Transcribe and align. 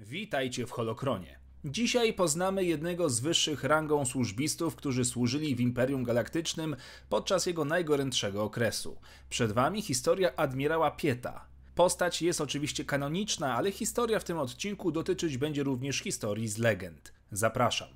Witajcie 0.00 0.66
w 0.66 0.70
Holokronie. 0.70 1.38
Dzisiaj 1.64 2.14
poznamy 2.14 2.64
jednego 2.64 3.10
z 3.10 3.20
wyższych 3.20 3.64
rangą 3.64 4.04
służbistów, 4.04 4.76
którzy 4.76 5.04
służyli 5.04 5.54
w 5.54 5.60
Imperium 5.60 6.04
Galaktycznym 6.04 6.76
podczas 7.08 7.46
jego 7.46 7.64
najgorętszego 7.64 8.42
okresu. 8.42 8.98
Przed 9.28 9.52
wami 9.52 9.82
historia 9.82 10.36
admirała 10.36 10.90
Pieta. 10.90 11.46
Postać 11.74 12.22
jest 12.22 12.40
oczywiście 12.40 12.84
kanoniczna, 12.84 13.54
ale 13.54 13.72
historia 13.72 14.18
w 14.18 14.24
tym 14.24 14.38
odcinku 14.38 14.92
dotyczyć 14.92 15.38
będzie 15.38 15.62
również 15.62 15.98
historii 15.98 16.48
z 16.48 16.58
legend. 16.58 17.12
Zapraszam. 17.32 17.88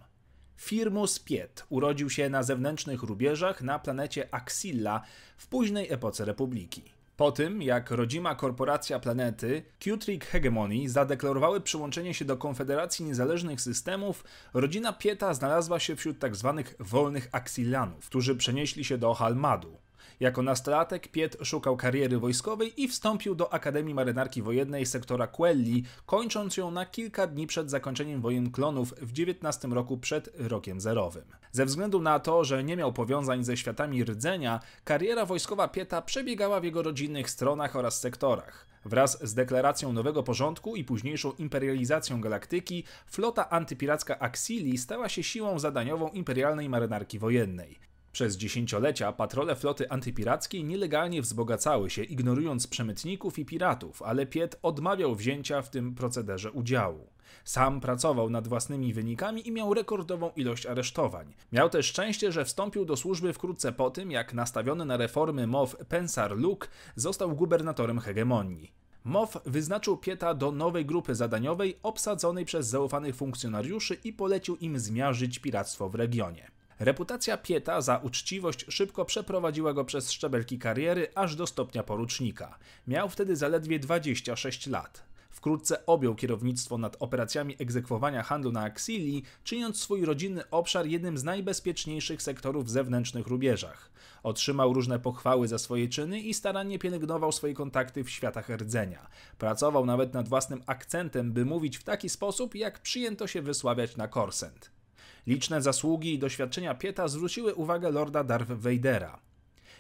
Firmus 0.57 1.19
Piet 1.19 1.65
urodził 1.69 2.11
się 2.11 2.29
na 2.29 2.43
zewnętrznych 2.43 3.03
rubieżach 3.03 3.63
na 3.63 3.79
planecie 3.79 4.35
Axilla 4.35 5.03
w 5.37 5.47
późnej 5.47 5.93
epoce 5.93 6.25
Republiki. 6.25 7.00
Po 7.21 7.33
tym, 7.33 7.63
jak 7.63 7.91
rodzima 7.91 8.35
korporacja 8.35 8.99
planety 8.99 9.63
Qtrig 9.79 10.25
Hegemony 10.25 10.89
zadeklarowały 10.89 11.61
przyłączenie 11.61 12.15
się 12.15 12.25
do 12.25 12.37
Konfederacji 12.37 13.05
Niezależnych 13.05 13.61
Systemów, 13.61 14.25
rodzina 14.55 14.93
Pieta 14.93 15.35
znalazła 15.35 15.79
się 15.79 15.97
wśród 15.97 16.21
tzw. 16.21 16.55
Tak 16.57 16.87
wolnych 16.87 17.29
Axillanów, 17.33 18.07
którzy 18.07 18.37
przenieśli 18.37 18.85
się 18.85 18.99
do 18.99 19.15
Halmadu. 19.15 19.77
Jako 20.21 20.43
nastolatek 20.43 21.09
Piet 21.09 21.37
szukał 21.43 21.77
kariery 21.77 22.19
wojskowej 22.19 22.83
i 22.83 22.89
wstąpił 22.89 23.35
do 23.35 23.53
Akademii 23.53 23.95
Marynarki 23.95 24.43
Wojennej 24.43 24.87
sektora 24.87 25.27
Quelli, 25.27 25.85
kończąc 26.07 26.57
ją 26.57 26.71
na 26.71 26.87
kilka 26.87 27.27
dni 27.27 27.47
przed 27.47 27.71
zakończeniem 27.71 28.21
wojen 28.21 28.51
klonów 28.51 28.95
w 29.01 29.13
19 29.13 29.69
roku 29.69 29.99
przed 29.99 30.31
rokiem 30.39 30.81
zerowym. 30.81 31.25
Ze 31.53 31.65
względu 31.65 32.01
na 32.01 32.21
to, 32.21 32.45
że 32.45 32.65
nie 32.65 32.77
miał 32.77 32.93
powiązań 32.93 33.45
ze 33.45 33.57
światami 33.57 34.05
rdzenia, 34.05 34.61
kariera 34.85 35.27
wojskowa 35.27 35.69
Pieta 35.69 36.03
przebiegała 36.03 36.61
w 36.61 36.65
jego 36.65 36.83
rodzinnych 36.83 37.31
stronach 37.31 37.77
oraz 37.77 38.01
sektorach. 38.01 38.67
Wraz 38.85 39.29
z 39.29 39.35
deklaracją 39.35 39.93
nowego 39.93 40.23
porządku 40.23 40.77
i 40.77 40.85
późniejszą 40.85 41.33
imperializacją 41.33 42.21
galaktyki, 42.21 42.85
flota 43.07 43.51
antypiracka 43.51 44.19
Axili 44.19 44.79
stała 44.79 45.09
się 45.09 45.23
siłą 45.23 45.59
zadaniową 45.59 46.09
imperialnej 46.09 46.69
marynarki 46.69 47.19
wojennej. 47.19 47.90
Przez 48.13 48.37
dziesięciolecia 48.37 49.13
patrole 49.13 49.57
floty 49.57 49.91
antypirackiej 49.91 50.65
nielegalnie 50.65 51.23
wzbogacały 51.23 51.91
się, 51.91 52.03
ignorując 52.03 52.67
przemytników 52.67 53.39
i 53.39 53.45
piratów, 53.45 54.03
ale 54.03 54.27
Piet 54.27 54.59
odmawiał 54.63 55.15
wzięcia 55.15 55.63
w 55.63 55.71
tym 55.71 55.95
procederze 55.95 56.53
udziału. 56.53 57.09
Sam 57.45 57.81
pracował 57.81 58.31
nad 58.31 58.49
własnymi 58.49 58.93
wynikami 58.93 59.49
i 59.49 59.53
miał 59.53 59.75
rekordową 59.75 60.31
ilość 60.37 60.67
aresztowań. 60.67 61.35
Miał 61.53 61.71
też 61.71 61.87
szczęście, 61.87 62.33
że 62.33 62.45
wstąpił 62.45 62.85
do 62.85 62.97
służby 62.97 63.33
wkrótce 63.33 63.73
po 63.73 63.91
tym, 63.91 64.11
jak 64.11 64.35
nastawiony 64.35 64.85
na 64.85 64.97
reformy 64.97 65.47
MOW 65.47 65.77
Pensar 65.89 66.37
Luke 66.37 66.69
został 66.97 67.35
gubernatorem 67.37 67.99
hegemonii. 67.99 68.73
MOW 69.05 69.39
wyznaczył 69.47 69.97
Pieta 69.97 70.35
do 70.35 70.53
nowej 70.53 70.87
grupy 70.87 71.15
zadaniowej 71.15 71.79
obsadzonej 71.83 72.45
przez 72.45 72.67
zaufanych 72.67 73.17
funkcjonariuszy 73.17 73.95
i 74.05 74.13
polecił 74.13 74.57
im 74.57 74.79
zmiażdżyć 74.79 75.39
piractwo 75.39 75.89
w 75.89 75.95
regionie. 75.95 76.51
Reputacja 76.81 77.37
Pieta 77.37 77.81
za 77.81 77.99
uczciwość 77.99 78.67
szybko 78.69 79.05
przeprowadziła 79.05 79.73
go 79.73 79.85
przez 79.85 80.13
szczebelki 80.13 80.59
kariery 80.59 81.09
aż 81.15 81.37
do 81.37 81.47
stopnia 81.47 81.83
porucznika. 81.83 82.59
Miał 82.87 83.09
wtedy 83.09 83.37
zaledwie 83.37 83.79
26 83.79 84.67
lat. 84.67 85.03
Wkrótce 85.31 85.87
objął 85.87 86.15
kierownictwo 86.15 86.79
nad 86.79 86.97
operacjami 87.01 87.57
egzekwowania 87.59 88.23
handlu 88.23 88.53
na 88.53 88.63
Axilii, 88.63 89.23
czyniąc 89.45 89.81
swój 89.81 90.05
rodzinny 90.05 90.51
obszar 90.51 90.87
jednym 90.87 91.19
z 91.19 91.25
najbezpieczniejszych 91.25 92.23
sektorów 92.23 92.65
w 92.65 92.71
zewnętrznych 92.71 93.27
rubieżach. 93.27 93.91
Otrzymał 94.23 94.73
różne 94.73 94.99
pochwały 94.99 95.49
za 95.49 95.59
swoje 95.59 95.89
czyny 95.89 96.21
i 96.21 96.35
starannie 96.35 96.79
pielęgnował 96.79 97.33
swoje 97.33 97.55
kontakty 97.55 98.05
w 98.05 98.11
światach 98.11 98.49
rdzenia. 98.49 99.07
Pracował 99.39 99.87
nawet 99.87 100.15
nad 100.15 100.29
własnym 100.29 100.63
akcentem, 100.67 101.33
by 101.33 101.45
mówić 101.45 101.79
w 101.79 101.85
taki 101.85 102.09
sposób, 102.09 102.55
jak 102.55 102.79
przyjęto 102.79 103.27
się 103.27 103.43
wysławiać 103.43 103.97
na 103.97 104.09
Korsent. 104.09 104.80
Liczne 105.27 105.63
zasługi 105.63 106.15
i 106.15 106.19
doświadczenia 106.19 106.75
Pieta 106.75 107.09
zwróciły 107.09 107.55
uwagę 107.55 107.91
lorda 107.91 108.25
Darth 108.25 108.53
Vadera. 108.53 109.30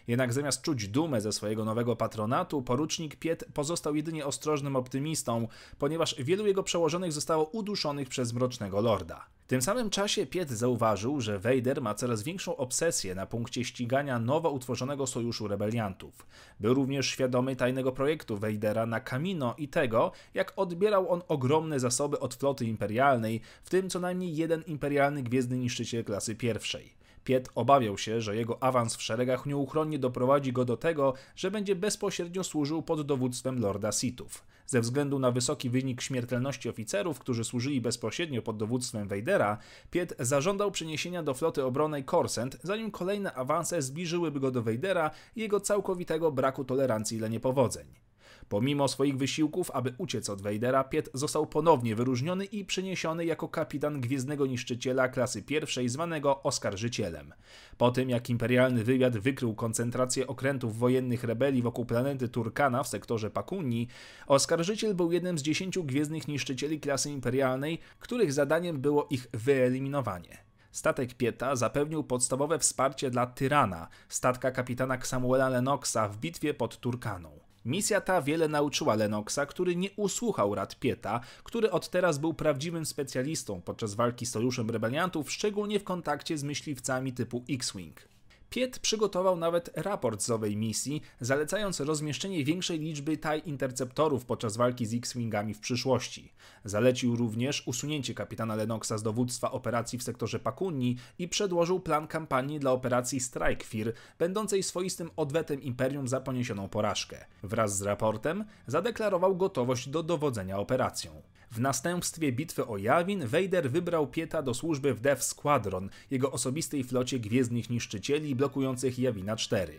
Jednak 0.08 0.32
zamiast 0.32 0.62
czuć 0.62 0.88
dumę 0.88 1.20
ze 1.20 1.32
swojego 1.32 1.64
nowego 1.64 1.96
patronatu, 1.96 2.62
porucznik 2.62 3.16
Piet 3.16 3.44
pozostał 3.54 3.96
jedynie 3.96 4.26
ostrożnym 4.26 4.76
optymistą, 4.76 5.48
ponieważ 5.78 6.14
wielu 6.18 6.46
jego 6.46 6.62
przełożonych 6.62 7.12
zostało 7.12 7.44
uduszonych 7.44 8.08
przez 8.08 8.32
Mrocznego 8.32 8.80
Lorda. 8.80 9.26
W 9.44 9.46
tym 9.50 9.62
samym 9.62 9.90
czasie 9.90 10.26
Piet 10.26 10.50
zauważył, 10.50 11.20
że 11.20 11.38
Vader 11.38 11.82
ma 11.82 11.94
coraz 11.94 12.22
większą 12.22 12.56
obsesję 12.56 13.14
na 13.14 13.26
punkcie 13.26 13.64
ścigania 13.64 14.18
nowo 14.18 14.50
utworzonego 14.50 15.06
sojuszu 15.06 15.48
rebeliantów. 15.48 16.26
Był 16.60 16.74
również 16.74 17.06
świadomy 17.06 17.56
tajnego 17.56 17.92
projektu 17.92 18.36
Vadera 18.36 18.86
na 18.86 19.00
Kamino 19.00 19.54
i 19.58 19.68
tego, 19.68 20.12
jak 20.34 20.52
odbierał 20.56 21.12
on 21.12 21.22
ogromne 21.28 21.80
zasoby 21.80 22.20
od 22.20 22.34
floty 22.34 22.64
imperialnej, 22.64 23.40
w 23.62 23.70
tym 23.70 23.90
co 23.90 24.00
najmniej 24.00 24.36
jeden 24.36 24.62
imperialny 24.62 25.22
gwiezdny 25.22 25.58
niszczyciel 25.58 26.04
klasy 26.04 26.34
pierwszej. 26.34 26.99
Piet 27.24 27.48
obawiał 27.54 27.98
się, 27.98 28.20
że 28.20 28.36
jego 28.36 28.62
awans 28.62 28.96
w 28.96 29.02
szeregach 29.02 29.46
nieuchronnie 29.46 29.98
doprowadzi 29.98 30.52
go 30.52 30.64
do 30.64 30.76
tego, 30.76 31.14
że 31.36 31.50
będzie 31.50 31.76
bezpośrednio 31.76 32.44
służył 32.44 32.82
pod 32.82 33.06
dowództwem 33.06 33.60
Lorda 33.60 33.92
Sithów. 33.92 34.44
Ze 34.66 34.80
względu 34.80 35.18
na 35.18 35.30
wysoki 35.30 35.70
wynik 35.70 36.00
śmiertelności 36.00 36.68
oficerów, 36.68 37.18
którzy 37.18 37.44
służyli 37.44 37.80
bezpośrednio 37.80 38.42
pod 38.42 38.56
dowództwem 38.56 39.08
Vadera, 39.08 39.58
Piet 39.90 40.14
zażądał 40.18 40.70
przeniesienia 40.70 41.22
do 41.22 41.34
floty 41.34 41.64
obronnej 41.64 42.04
Corsent, 42.04 42.58
zanim 42.62 42.90
kolejne 42.90 43.32
awanse 43.32 43.82
zbliżyłyby 43.82 44.40
go 44.40 44.50
do 44.50 44.62
Vadera 44.62 45.10
i 45.36 45.40
jego 45.40 45.60
całkowitego 45.60 46.32
braku 46.32 46.64
tolerancji 46.64 47.18
dla 47.18 47.28
niepowodzeń. 47.28 48.09
Pomimo 48.50 48.88
swoich 48.88 49.16
wysiłków, 49.16 49.70
aby 49.70 49.94
uciec 49.98 50.30
od 50.30 50.42
Vadera, 50.42 50.84
Piet 50.84 51.10
został 51.14 51.46
ponownie 51.46 51.94
wyróżniony 51.94 52.44
i 52.44 52.64
przeniesiony 52.64 53.24
jako 53.24 53.48
kapitan 53.48 54.00
gwiezdnego 54.00 54.46
niszczyciela 54.46 55.08
klasy 55.08 55.42
pierwszej, 55.42 55.88
zwanego 55.88 56.42
Oskarżycielem. 56.42 57.34
Po 57.78 57.90
tym, 57.90 58.10
jak 58.10 58.30
imperialny 58.30 58.84
wywiad 58.84 59.18
wykrył 59.18 59.54
koncentrację 59.54 60.26
okrętów 60.26 60.78
wojennych 60.78 61.24
rebelii 61.24 61.62
wokół 61.62 61.84
planety 61.84 62.28
Turkana 62.28 62.82
w 62.82 62.88
sektorze 62.88 63.30
Pakunni, 63.30 63.88
Oskarżyciel 64.26 64.94
był 64.94 65.12
jednym 65.12 65.38
z 65.38 65.42
dziesięciu 65.42 65.84
gwiezdnych 65.84 66.28
niszczycieli 66.28 66.80
klasy 66.80 67.10
imperialnej, 67.10 67.78
których 67.98 68.32
zadaniem 68.32 68.80
było 68.80 69.06
ich 69.10 69.26
wyeliminowanie. 69.32 70.38
Statek 70.72 71.14
Pieta 71.14 71.56
zapewnił 71.56 72.04
podstawowe 72.04 72.58
wsparcie 72.58 73.10
dla 73.10 73.26
Tyrana, 73.26 73.88
statka 74.08 74.50
kapitana 74.50 75.00
Samuela 75.02 75.48
Lennoxa 75.48 76.08
w 76.08 76.16
bitwie 76.16 76.54
pod 76.54 76.80
Turkaną. 76.80 77.49
Misja 77.64 78.00
ta 78.00 78.22
wiele 78.22 78.48
nauczyła 78.48 78.94
Lennoxa, 78.94 79.46
który 79.48 79.76
nie 79.76 79.90
usłuchał 79.96 80.54
rad 80.54 80.78
Pieta, 80.78 81.20
który 81.44 81.70
od 81.70 81.88
teraz 81.88 82.18
był 82.18 82.34
prawdziwym 82.34 82.86
specjalistą 82.86 83.60
podczas 83.62 83.94
walki 83.94 84.26
z 84.26 84.30
sojuszem 84.30 84.70
rebeliantów, 84.70 85.32
szczególnie 85.32 85.80
w 85.80 85.84
kontakcie 85.84 86.38
z 86.38 86.42
myśliwcami 86.42 87.12
typu 87.12 87.44
X-Wing. 87.50 88.08
Piet 88.50 88.78
przygotował 88.78 89.36
nawet 89.36 89.70
raport 89.76 90.22
z 90.22 90.30
owej 90.30 90.56
misji, 90.56 91.02
zalecając 91.20 91.80
rozmieszczenie 91.80 92.44
większej 92.44 92.78
liczby 92.78 93.18
TIE 93.18 93.38
interceptorów 93.46 94.24
podczas 94.24 94.56
walki 94.56 94.86
z 94.86 94.94
X-Wingami 94.94 95.54
w 95.54 95.60
przyszłości. 95.60 96.32
Zalecił 96.64 97.16
również 97.16 97.66
usunięcie 97.66 98.14
kapitana 98.14 98.54
Lennoxa 98.54 98.98
z 98.98 99.02
dowództwa 99.02 99.50
operacji 99.50 99.98
w 99.98 100.02
sektorze 100.02 100.38
Pakunni 100.38 100.96
i 101.18 101.28
przedłożył 101.28 101.80
plan 101.80 102.06
kampanii 102.06 102.60
dla 102.60 102.72
operacji 102.72 103.20
Strike 103.20 103.64
Fear, 103.64 103.92
będącej 104.18 104.62
swoistym 104.62 105.10
odwetem 105.16 105.62
Imperium 105.62 106.08
za 106.08 106.20
poniesioną 106.20 106.68
porażkę. 106.68 107.24
Wraz 107.42 107.78
z 107.78 107.82
raportem 107.82 108.44
zadeklarował 108.66 109.36
gotowość 109.36 109.88
do 109.88 110.02
dowodzenia 110.02 110.58
operacją. 110.58 111.22
W 111.50 111.60
następstwie 111.60 112.32
bitwy 112.32 112.66
o 112.66 112.78
Jawin 112.78 113.26
Vader 113.26 113.70
wybrał 113.70 114.06
Pieta 114.06 114.42
do 114.42 114.54
służby 114.54 114.94
w 114.94 115.00
Death 115.00 115.22
Squadron, 115.22 115.90
jego 116.10 116.32
osobistej 116.32 116.84
flocie 116.84 117.18
gwiezdnych 117.18 117.70
niszczycieli 117.70 118.34
blokujących 118.34 118.98
Jawina 118.98 119.36
4. 119.36 119.72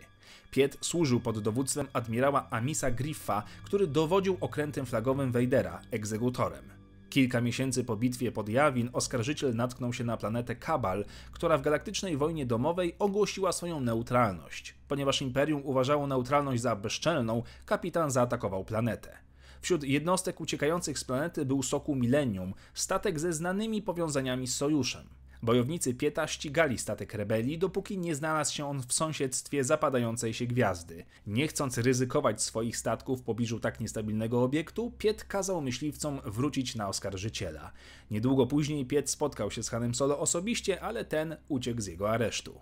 Piet 0.50 0.78
służył 0.80 1.20
pod 1.20 1.38
dowództwem 1.38 1.88
admirała 1.92 2.46
Amisa 2.50 2.90
Griffa, 2.90 3.42
który 3.64 3.86
dowodził 3.86 4.36
okrętem 4.40 4.86
flagowym 4.86 5.32
Vadera, 5.32 5.80
egzekutorem. 5.90 6.64
Kilka 7.10 7.40
miesięcy 7.40 7.84
po 7.84 7.96
bitwie 7.96 8.32
pod 8.32 8.48
Jawin 8.48 8.90
oskarżyciel 8.92 9.54
natknął 9.54 9.92
się 9.92 10.04
na 10.04 10.16
planetę 10.16 10.56
Kabal, 10.56 11.04
która 11.32 11.58
w 11.58 11.62
galaktycznej 11.62 12.16
wojnie 12.16 12.46
domowej 12.46 12.94
ogłosiła 12.98 13.52
swoją 13.52 13.80
neutralność. 13.80 14.74
Ponieważ 14.88 15.22
Imperium 15.22 15.62
uważało 15.64 16.06
neutralność 16.06 16.62
za 16.62 16.76
bezczelną, 16.76 17.42
kapitan 17.66 18.10
zaatakował 18.10 18.64
planetę. 18.64 19.18
Wśród 19.62 19.84
jednostek 19.84 20.40
uciekających 20.40 20.98
z 20.98 21.04
planety 21.04 21.44
był 21.44 21.62
Soku 21.62 21.94
Millennium, 21.94 22.54
statek 22.74 23.20
ze 23.20 23.32
znanymi 23.32 23.82
powiązaniami 23.82 24.46
z 24.46 24.56
Sojuszem. 24.56 25.08
Bojownicy 25.42 25.94
Pieta 25.94 26.26
ścigali 26.26 26.78
statek 26.78 27.14
rebelii, 27.14 27.58
dopóki 27.58 27.98
nie 27.98 28.14
znalazł 28.14 28.54
się 28.54 28.66
on 28.66 28.82
w 28.82 28.92
sąsiedztwie 28.92 29.64
zapadającej 29.64 30.34
się 30.34 30.46
gwiazdy. 30.46 31.04
Nie 31.26 31.48
chcąc 31.48 31.78
ryzykować 31.78 32.42
swoich 32.42 32.76
statków 32.76 33.20
w 33.20 33.24
pobliżu 33.24 33.60
tak 33.60 33.80
niestabilnego 33.80 34.42
obiektu, 34.42 34.92
Piet 34.98 35.24
kazał 35.24 35.62
myśliwcom 35.62 36.20
wrócić 36.24 36.74
na 36.74 36.88
oskarżyciela. 36.88 37.72
Niedługo 38.10 38.46
później 38.46 38.86
Piet 38.86 39.10
spotkał 39.10 39.50
się 39.50 39.62
z 39.62 39.68
Hanem 39.68 39.94
Solo 39.94 40.18
osobiście, 40.18 40.80
ale 40.80 41.04
ten 41.04 41.36
uciekł 41.48 41.80
z 41.80 41.86
jego 41.86 42.10
aresztu. 42.10 42.60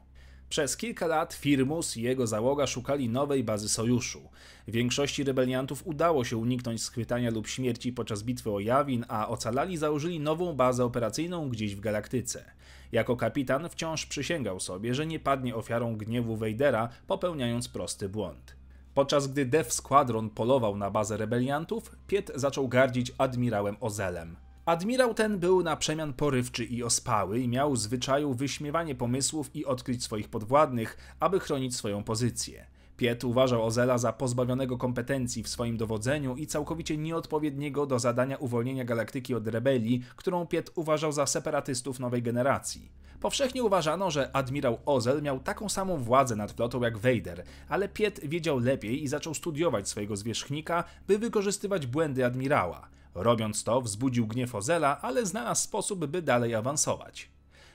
Przez 0.50 0.76
kilka 0.76 1.06
lat 1.06 1.35
Firmus 1.35 1.97
i 1.97 2.02
jego 2.02 2.26
załoga 2.26 2.67
szukali 2.67 3.08
nowej 3.08 3.44
bazy 3.44 3.69
sojuszu. 3.69 4.29
Większości 4.69 5.25
rebeliantów 5.25 5.87
udało 5.87 6.25
się 6.25 6.37
uniknąć 6.37 6.82
schwytania 6.82 7.31
lub 7.31 7.49
śmierci 7.49 7.93
podczas 7.93 8.23
bitwy 8.23 8.50
o 8.50 8.61
Jawin, 8.61 9.05
a 9.08 9.29
ocalali 9.29 9.76
założyli 9.76 10.20
nową 10.20 10.52
bazę 10.52 10.85
operacyjną 10.85 11.49
gdzieś 11.49 11.75
w 11.75 11.81
galaktyce. 11.81 12.44
Jako 12.93 13.17
kapitan 13.17 13.69
wciąż 13.69 14.06
przysięgał 14.06 14.61
sobie, 14.61 14.94
że 14.94 15.06
nie 15.06 15.20
padnie 15.20 15.56
ofiarą 15.56 15.97
gniewu 15.97 16.37
Vadera, 16.37 16.88
popełniając 17.06 17.69
prosty 17.69 18.08
błąd. 18.08 18.56
Podczas 18.94 19.26
gdy 19.26 19.47
Death 19.47 19.70
Squadron 19.70 20.31
polował 20.31 20.76
na 20.76 20.91
bazę 20.91 21.17
rebeliantów, 21.17 21.97
Piet 22.06 22.32
zaczął 22.35 22.69
gardzić 22.69 23.12
admirałem 23.19 23.76
Ozelem. 23.81 24.37
Admirał 24.67 25.15
ten 25.15 25.39
był 25.39 25.62
na 25.62 25.77
przemian 25.77 26.12
porywczy 26.12 26.65
i 26.65 26.83
ospały 26.83 27.41
i 27.41 27.49
miał 27.49 27.77
zwyczaju 27.77 28.35
wyśmiewanie 28.35 28.95
pomysłów 28.95 29.57
i 29.57 29.65
odkryć 29.65 30.05
swoich 30.05 30.29
podwładnych, 30.29 30.97
aby 31.21 31.41
chronić 31.41 31.77
swoją 31.77 32.05
pozycję. 32.05 32.67
Piet 32.97 33.25
uważał 33.25 33.67
Ozela 33.67 33.99
za 33.99 34.12
pozbawionego 34.12 34.79
kompetencji 34.79 35.43
w 35.43 35.49
swoim 35.49 35.77
dowodzeniu 35.77 36.37
i 36.37 36.47
całkowicie 36.47 36.97
nieodpowiedniego 36.97 37.87
do 37.87 37.99
zadania 37.99 38.37
uwolnienia 38.37 38.85
galaktyki 38.85 39.35
od 39.35 39.49
rebelii, 39.49 40.05
którą 40.17 40.47
Piet 40.47 40.71
uważał 40.75 41.12
za 41.12 41.27
separatystów 41.27 42.01
nowej 42.01 42.23
generacji. 42.23 42.93
Powszechnie 43.21 43.62
uważano, 43.62 44.11
że 44.11 44.37
admirał 44.37 44.79
Ozel 44.87 45.23
miał 45.23 45.41
taką 45.41 45.69
samą 45.69 45.97
władzę 45.97 46.37
nad 46.37 46.53
flotą 46.53 46.83
jak 46.83 46.99
Vader, 46.99 47.45
ale 47.69 47.89
Piet 47.89 48.21
wiedział 48.25 48.59
lepiej 48.59 49.03
i 49.03 49.09
zaczął 49.09 49.35
studiować 49.35 49.89
swojego 49.89 50.17
zwierzchnika, 50.17 50.85
by 51.09 51.19
wykorzystywać 51.19 51.87
błędy 51.87 52.27
admirała. 52.27 52.89
Robiąc 53.23 53.65
to, 53.65 53.81
wzbudził 53.81 54.27
gniew 54.27 54.55
Ozela, 54.55 55.01
ale 55.01 55.27
znalazł 55.27 55.63
sposób, 55.63 56.07
by 56.07 56.23
dalej 56.23 56.55
awansować. 56.55 57.31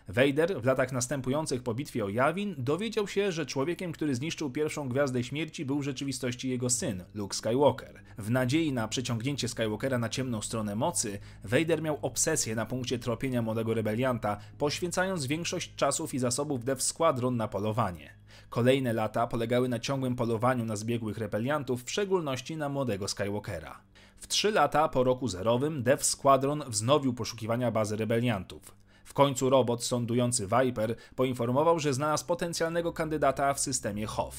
Vader 0.08 0.62
w 0.62 0.66
latach 0.66 0.92
następujących 0.92 1.64
po 1.64 1.74
bitwie 1.74 2.06
o 2.06 2.10
Yavin 2.10 2.56
dowiedział 2.58 3.08
się, 3.08 3.32
że 3.32 3.46
człowiekiem, 3.46 3.92
który 3.92 4.16
zniszczył 4.16 4.50
pierwszą 4.50 4.90
Gwiazdę 4.90 5.24
Śmierci 5.24 5.66
był 5.66 5.80
w 5.80 5.84
rzeczywistości 5.84 6.50
jego 6.50 6.70
syn, 6.70 7.04
Luke 7.14 7.38
Skywalker. 7.38 8.02
W 8.18 8.30
nadziei 8.30 8.74
na 8.74 8.88
przeciągnięcie 8.88 9.48
Skywalkera 9.48 9.98
na 9.98 10.10
ciemną 10.10 10.42
stronę 10.42 10.76
mocy, 10.76 11.20
Vader 11.44 11.82
miał 11.82 12.00
obsesję 12.02 12.56
na 12.56 12.66
punkcie 12.66 13.00
tropienia 13.00 13.42
młodego 13.42 13.74
rebelianta, 13.74 14.38
poświęcając 14.58 15.26
większość 15.26 15.76
czasów 15.76 16.14
i 16.14 16.20
zasobów 16.20 16.66
Death 16.66 16.82
Squadron 16.82 17.38
na 17.38 17.48
polowanie. 17.48 18.14
Kolejne 18.50 18.94
lata 18.94 19.28
polegały 19.28 19.70
na 19.70 19.80
ciągłym 19.80 20.16
polowaniu 20.16 20.66
na 20.66 20.76
zbiegłych 20.76 21.18
rebeliantów, 21.18 21.84
w 21.84 21.92
szczególności 21.92 22.58
na 22.58 22.70
młodego 22.70 23.08
Skywalkera. 23.08 23.82
W 24.26 24.28
trzy 24.28 24.52
lata 24.52 24.90
po 24.90 25.04
roku 25.04 25.28
zerowym 25.28 25.84
Death 25.84 26.04
Squadron 26.04 26.64
wznowił 26.68 27.14
poszukiwania 27.14 27.72
bazy 27.72 27.96
rebeliantów. 27.96 28.76
W 29.06 29.14
końcu 29.14 29.50
robot 29.50 29.84
sądujący 29.84 30.48
Viper 30.48 30.96
poinformował, 31.16 31.80
że 31.80 31.94
znalazł 31.94 32.26
potencjalnego 32.26 32.94
kandydata 32.94 33.54
w 33.54 33.60
systemie 33.60 34.06
Hoth. 34.06 34.38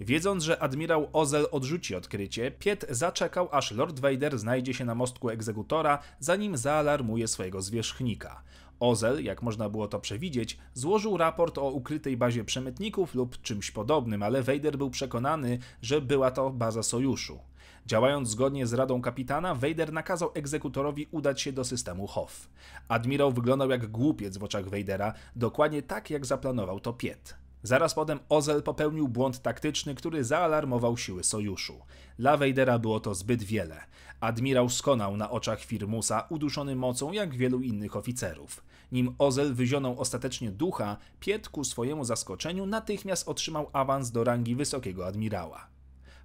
Wiedząc, 0.00 0.44
że 0.44 0.62
admirał 0.62 1.08
Ozel 1.12 1.46
odrzuci 1.50 1.94
odkrycie, 1.94 2.50
Piet 2.50 2.86
zaczekał, 2.90 3.48
aż 3.52 3.70
Lord 3.70 4.00
Vader 4.00 4.38
znajdzie 4.38 4.74
się 4.74 4.84
na 4.84 4.94
mostku 4.94 5.30
egzekutora, 5.30 5.98
zanim 6.20 6.56
zaalarmuje 6.56 7.28
swojego 7.28 7.62
zwierzchnika. 7.62 8.42
Ozel, 8.80 9.24
jak 9.24 9.42
można 9.42 9.68
było 9.68 9.88
to 9.88 10.00
przewidzieć, 10.00 10.58
złożył 10.74 11.16
raport 11.16 11.58
o 11.58 11.70
ukrytej 11.70 12.16
bazie 12.16 12.44
przemytników 12.44 13.14
lub 13.14 13.42
czymś 13.42 13.70
podobnym, 13.70 14.22
ale 14.22 14.42
Vader 14.42 14.78
był 14.78 14.90
przekonany, 14.90 15.58
że 15.82 16.00
była 16.00 16.30
to 16.30 16.50
baza 16.50 16.82
sojuszu. 16.82 17.38
Działając 17.86 18.28
zgodnie 18.28 18.66
z 18.66 18.72
radą 18.72 19.02
kapitana, 19.02 19.54
Vader 19.54 19.92
nakazał 19.92 20.30
egzekutorowi 20.34 21.08
udać 21.10 21.40
się 21.40 21.52
do 21.52 21.64
systemu 21.64 22.06
Hoth. 22.06 22.48
Admirał 22.88 23.32
wyglądał 23.32 23.70
jak 23.70 23.86
głupiec 23.86 24.38
w 24.38 24.44
oczach 24.44 24.68
Vadera, 24.68 25.14
dokładnie 25.36 25.82
tak 25.82 26.10
jak 26.10 26.26
zaplanował 26.26 26.80
to 26.80 26.92
Piet. 26.92 27.43
Zaraz 27.64 27.94
potem 27.94 28.18
Ozel 28.28 28.62
popełnił 28.62 29.08
błąd 29.08 29.42
taktyczny, 29.42 29.94
który 29.94 30.24
zaalarmował 30.24 30.96
siły 30.96 31.24
sojuszu. 31.24 31.80
Dla 32.18 32.36
Vadera 32.36 32.78
było 32.78 33.00
to 33.00 33.14
zbyt 33.14 33.42
wiele. 33.42 33.80
Admirał 34.20 34.68
skonał 34.68 35.16
na 35.16 35.30
oczach 35.30 35.60
Firmusa, 35.60 36.26
uduszony 36.30 36.76
mocą 36.76 37.12
jak 37.12 37.34
wielu 37.34 37.60
innych 37.60 37.96
oficerów. 37.96 38.64
Nim 38.92 39.14
Ozel 39.18 39.54
wyzionął 39.54 40.00
ostatecznie 40.00 40.50
ducha, 40.50 40.96
Piet 41.20 41.48
ku 41.48 41.64
swojemu 41.64 42.04
zaskoczeniu 42.04 42.66
natychmiast 42.66 43.28
otrzymał 43.28 43.70
awans 43.72 44.10
do 44.10 44.24
rangi 44.24 44.56
wysokiego 44.56 45.06
admirała. 45.06 45.66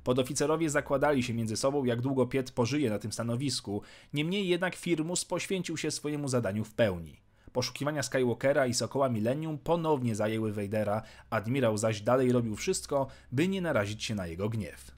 Podoficerowie 0.03 0.69
zakładali 0.69 1.24
się 1.24 1.33
między 1.33 1.57
sobą, 1.57 1.86
jak 1.86 2.01
długo 2.01 2.27
Piet 2.27 2.51
pożyje 2.51 2.89
na 2.89 3.00
tym 3.00 3.12
stanowisku, 3.12 3.81
niemniej 4.13 4.47
jednak 4.47 4.75
Firmus 4.75 5.25
poświęcił 5.25 5.77
się 5.77 5.91
swojemu 5.91 6.27
zadaniu 6.27 6.65
w 6.65 6.74
pełni. 6.74 7.28
Poszukiwania 7.54 8.04
Skywalkera 8.04 8.68
i 8.68 8.74
Sokoła 8.74 9.10
Millennium 9.10 9.57
ponownie 9.57 10.16
zajęły 10.16 10.54
Vadera, 10.54 11.01
admirał 11.30 11.78
zaś 11.78 12.01
dalej 12.01 12.31
robił 12.31 12.56
wszystko, 12.56 13.07
by 13.31 13.48
nie 13.48 13.62
narazić 13.62 14.04
się 14.04 14.16
na 14.16 14.28
jego 14.28 14.50
gniew. 14.50 14.92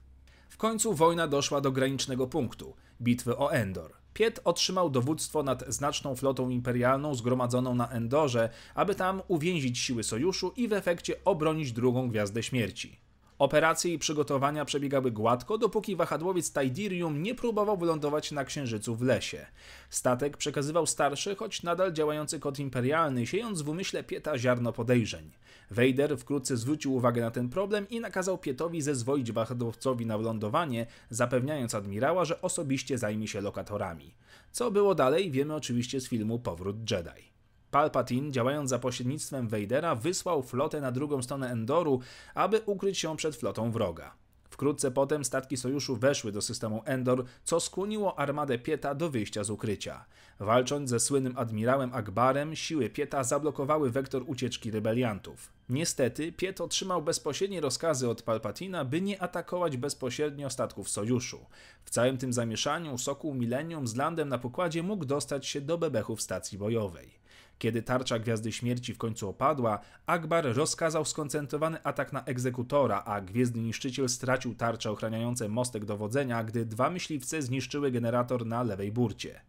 W 0.48 0.56
końcu 0.56 0.94
wojna 0.94 1.28
doszła 1.28 1.60
do 1.60 1.72
granicznego 1.72 2.26
punktu 2.26 2.76
bitwy 3.00 3.36
o 3.36 3.52
Endor. 3.52 3.92
Piet 4.14 4.40
otrzymał 4.44 4.90
dowództwo 4.90 5.42
nad 5.42 5.64
znaczną 5.68 6.16
flotą 6.16 6.50
imperialną 6.50 7.14
zgromadzoną 7.14 7.74
na 7.74 7.88
Endorze, 7.88 8.50
aby 8.74 8.94
tam 8.94 9.22
uwięzić 9.28 9.78
siły 9.78 10.02
sojuszu 10.02 10.52
i 10.56 10.68
w 10.68 10.72
efekcie 10.72 11.24
obronić 11.24 11.72
drugą 11.72 12.08
gwiazdę 12.08 12.42
śmierci. 12.42 13.00
Operacje 13.42 13.92
i 13.92 13.98
przygotowania 13.98 14.64
przebiegały 14.64 15.10
gładko, 15.10 15.58
dopóki 15.58 15.96
wahadłowiec 15.96 16.52
Tidirium 16.52 17.22
nie 17.22 17.34
próbował 17.34 17.76
wylądować 17.76 18.32
na 18.32 18.44
Księżycu 18.44 18.96
w 18.96 19.02
lesie. 19.02 19.46
Statek 19.90 20.36
przekazywał 20.36 20.86
starszy, 20.86 21.36
choć 21.36 21.62
nadal 21.62 21.92
działający 21.92 22.40
kod 22.40 22.58
imperialny, 22.58 23.26
siejąc 23.26 23.62
w 23.62 23.68
umyśle 23.68 24.04
Pieta 24.04 24.38
ziarno 24.38 24.72
podejrzeń. 24.72 25.30
Vader 25.70 26.18
wkrótce 26.18 26.56
zwrócił 26.56 26.94
uwagę 26.94 27.22
na 27.22 27.30
ten 27.30 27.48
problem 27.48 27.88
i 27.88 28.00
nakazał 28.00 28.38
Pietowi 28.38 28.82
zezwolić 28.82 29.32
wahadłowcowi 29.32 30.06
na 30.06 30.18
wylądowanie, 30.18 30.86
zapewniając 31.10 31.74
admirała, 31.74 32.24
że 32.24 32.42
osobiście 32.42 32.98
zajmie 32.98 33.28
się 33.28 33.40
lokatorami. 33.40 34.14
Co 34.52 34.70
było 34.70 34.94
dalej, 34.94 35.30
wiemy 35.30 35.54
oczywiście 35.54 36.00
z 36.00 36.08
filmu 36.08 36.38
Powrót 36.38 36.90
Jedi. 36.90 37.31
Palpatine, 37.72 38.30
działając 38.30 38.70
za 38.70 38.78
pośrednictwem 38.78 39.48
Vadera, 39.48 39.94
wysłał 39.94 40.42
flotę 40.42 40.80
na 40.80 40.92
drugą 40.92 41.22
stronę 41.22 41.50
Endoru, 41.50 42.00
aby 42.34 42.60
ukryć 42.66 42.98
się 42.98 43.16
przed 43.16 43.36
flotą 43.36 43.70
wroga. 43.70 44.14
Wkrótce 44.50 44.90
potem 44.90 45.24
statki 45.24 45.56
sojuszu 45.56 45.96
weszły 45.96 46.32
do 46.32 46.42
systemu 46.42 46.82
Endor, 46.84 47.24
co 47.44 47.60
skłoniło 47.60 48.18
armadę 48.18 48.58
Pieta 48.58 48.94
do 48.94 49.10
wyjścia 49.10 49.44
z 49.44 49.50
ukrycia. 49.50 50.04
Walcząc 50.40 50.90
ze 50.90 51.00
słynnym 51.00 51.38
admirałem 51.38 51.94
Akbarem, 51.94 52.56
siły 52.56 52.90
Pieta 52.90 53.24
zablokowały 53.24 53.90
wektor 53.90 54.22
ucieczki 54.26 54.70
rebeliantów. 54.70 55.52
Niestety, 55.68 56.32
Piet 56.32 56.60
otrzymał 56.60 57.02
bezpośrednie 57.02 57.60
rozkazy 57.60 58.08
od 58.08 58.22
Palpatina, 58.22 58.84
by 58.84 59.00
nie 59.00 59.22
atakować 59.22 59.76
bezpośrednio 59.76 60.50
statków 60.50 60.88
sojuszu. 60.88 61.46
W 61.84 61.90
całym 61.90 62.18
tym 62.18 62.32
zamieszaniu 62.32 62.98
Sokół 62.98 63.34
Millennium 63.34 63.86
z 63.86 63.96
landem 63.96 64.28
na 64.28 64.38
pokładzie 64.38 64.82
mógł 64.82 65.04
dostać 65.04 65.46
się 65.46 65.60
do 65.60 65.78
bebechów 65.78 66.22
stacji 66.22 66.58
bojowej. 66.58 67.21
Kiedy 67.62 67.82
tarcza 67.82 68.18
Gwiazdy 68.18 68.52
Śmierci 68.52 68.94
w 68.94 68.98
końcu 68.98 69.28
opadła, 69.28 69.78
Akbar 70.06 70.44
rozkazał 70.54 71.04
skoncentrowany 71.04 71.82
atak 71.82 72.12
na 72.12 72.24
egzekutora, 72.24 73.02
a 73.04 73.20
Gwiezdny 73.20 73.62
Niszczyciel 73.62 74.08
stracił 74.08 74.54
tarcze 74.54 74.90
ochraniające 74.90 75.48
mostek 75.48 75.84
dowodzenia, 75.84 76.44
gdy 76.44 76.66
dwa 76.66 76.90
myśliwce 76.90 77.42
zniszczyły 77.42 77.90
generator 77.90 78.46
na 78.46 78.62
lewej 78.62 78.92
burcie. 78.92 79.40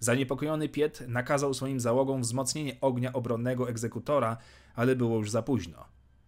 Zaniepokojony 0.00 0.68
Piet 0.68 1.04
nakazał 1.08 1.54
swoim 1.54 1.80
załogom 1.80 2.22
wzmocnienie 2.22 2.76
ognia 2.80 3.12
obronnego 3.12 3.68
egzekutora, 3.68 4.36
ale 4.74 4.96
było 4.96 5.16
już 5.16 5.30
za 5.30 5.42
późno. 5.42 5.84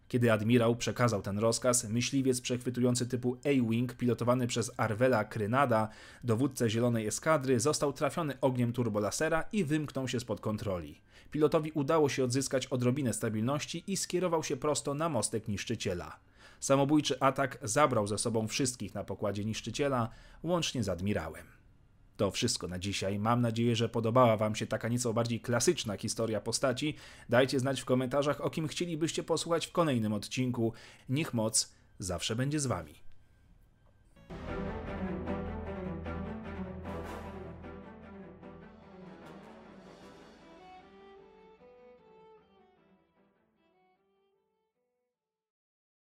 Kiedy 0.09 0.33
admirał 0.33 0.77
przekazał 0.77 1.23
ten 1.23 1.39
rozkaz, 1.39 1.85
myśliwiec 1.85 2.41
przechwytujący 2.41 3.07
typu 3.07 3.37
A-Wing, 3.45 3.95
pilotowany 3.95 4.47
przez 4.47 4.71
Arvela 4.77 5.25
Krynada, 5.25 5.89
dowódcę 6.25 6.71
zielonej 6.71 7.07
eskadry, 7.07 7.61
został 7.61 7.93
trafiony 7.93 8.35
ogniem 8.41 8.73
turbolasera 8.73 9.45
i 9.53 9.65
wymknął 9.65 10.09
się 10.09 10.21
spod 10.21 10.41
kontroli. 10.41 11.01
Pilotowi 11.31 11.73
udało 11.73 12.09
się 12.09 12.25
odzyskać 12.25 12.67
odrobinę 12.67 13.13
stabilności 13.13 13.85
i 13.87 13.97
skierował 13.97 14.45
się 14.45 14.57
prosto 14.57 14.95
na 14.95 15.09
mostek 15.09 15.49
niszczyciela. 15.49 16.17
Samobójczy 16.61 17.21
atak 17.21 17.59
zabrał 17.63 18.07
ze 18.07 18.19
sobą 18.19 18.49
wszystkich 18.49 18.95
na 18.95 19.05
pokładzie 19.05 19.45
niszczyciela, 19.45 20.11
łącznie 20.43 20.83
z 20.85 20.89
admirałem. 20.89 21.56
To 22.17 22.31
wszystko 22.31 22.69
na 22.69 22.79
dzisiaj. 22.79 23.19
Mam 23.19 23.41
nadzieję, 23.41 23.77
że 23.77 23.89
podobała 23.89 24.37
Wam 24.37 24.55
się 24.55 24.67
taka 24.67 24.89
nieco 24.89 25.15
bardziej 25.15 25.41
klasyczna 25.41 25.97
historia 25.97 26.41
postaci. 26.41 26.95
Dajcie 27.29 27.61
znać 27.61 27.81
w 27.81 27.85
komentarzach, 27.85 28.41
o 28.41 28.51
kim 28.51 28.69
chcielibyście 28.69 29.23
posłuchać 29.23 29.67
w 29.67 29.73
kolejnym 29.73 30.13
odcinku. 30.13 30.73
Niech 31.09 31.35
moc 31.35 31.73
zawsze 31.99 32.37
będzie 32.37 32.61
z 32.61 32.67
Wami. 32.67 33.06